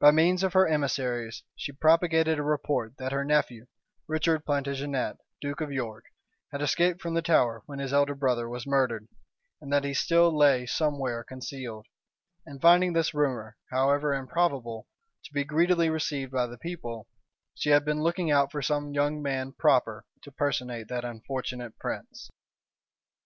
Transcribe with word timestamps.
By 0.00 0.10
means 0.10 0.42
of 0.42 0.52
her 0.52 0.68
emissaries, 0.68 1.42
she 1.54 1.72
propagated 1.72 2.38
a 2.38 2.42
report 2.42 2.98
that 2.98 3.12
her 3.12 3.24
nephew, 3.24 3.64
Richard 4.06 4.44
Plantagenet, 4.44 5.16
duke 5.40 5.62
of 5.62 5.72
York, 5.72 6.04
had 6.52 6.60
escaped 6.60 7.00
from 7.00 7.14
the 7.14 7.22
Tower 7.22 7.62
when 7.64 7.78
his 7.78 7.90
elder 7.90 8.14
brother 8.14 8.50
was 8.50 8.66
murdered, 8.66 9.08
and 9.62 9.72
that 9.72 9.82
he 9.84 9.94
still 9.94 10.30
lay 10.30 10.66
somewhere 10.66 11.24
concealed: 11.24 11.86
and 12.44 12.60
finding 12.60 12.92
this 12.92 13.14
rumor, 13.14 13.56
however 13.70 14.12
improbable, 14.12 14.86
to 15.24 15.32
be 15.32 15.42
greedily 15.42 15.88
received 15.88 16.32
by 16.32 16.46
the 16.46 16.58
people, 16.58 17.06
she 17.54 17.70
had 17.70 17.82
been 17.82 18.02
looking 18.02 18.30
out 18.30 18.52
for 18.52 18.60
some 18.60 18.92
young 18.92 19.22
man 19.22 19.52
proper 19.52 20.04
to 20.20 20.30
personate 20.30 20.88
that 20.88 21.02
unfortunate 21.02 21.78
prince. 21.78 22.28